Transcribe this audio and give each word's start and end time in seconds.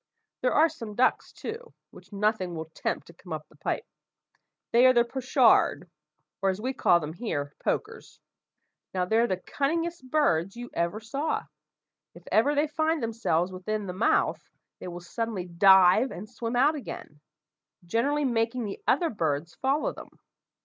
There 0.41 0.51
are 0.55 0.67
some 0.67 0.95
ducks, 0.95 1.31
too, 1.31 1.75
which 1.91 2.11
nothing 2.11 2.55
will 2.55 2.71
tempt 2.73 3.05
to 3.05 3.13
come 3.13 3.31
up 3.31 3.47
the 3.47 3.55
pipe. 3.55 3.85
They 4.71 4.87
are 4.87 4.93
the 4.93 5.03
pochard, 5.05 5.87
or, 6.41 6.49
as 6.49 6.59
we 6.59 6.73
call 6.73 6.99
them 6.99 7.13
here, 7.13 7.53
pokers. 7.63 8.19
Now 8.95 9.05
they're 9.05 9.27
the 9.27 9.37
cunningest 9.37 10.09
birds 10.09 10.55
you 10.57 10.71
ever 10.73 10.99
saw! 11.01 11.45
If 12.15 12.23
ever 12.31 12.55
they 12.55 12.65
find 12.65 13.03
themselves 13.03 13.51
within 13.51 13.85
the 13.85 13.93
mouth, 13.93 14.41
they 14.79 14.87
will 14.87 15.01
suddenly 15.01 15.45
dive 15.45 16.09
and 16.09 16.27
swim 16.27 16.55
out 16.55 16.73
again, 16.73 17.19
generally 17.85 18.25
making 18.25 18.63
the 18.65 18.81
other 18.87 19.11
birds 19.11 19.53
follow 19.53 19.93
them. 19.93 20.09